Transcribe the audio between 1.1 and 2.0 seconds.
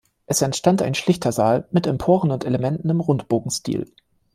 Saal mit